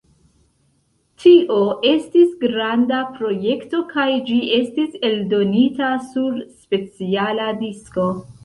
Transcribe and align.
Tio 1.25 1.57
estis 1.89 2.31
granda 2.45 3.03
projekto 3.19 3.83
kaj 3.93 4.07
ĝi 4.31 4.41
estis 4.63 4.97
eldonita 5.11 5.93
sur 6.09 6.41
speciala 6.67 7.51
disko. 7.63 8.13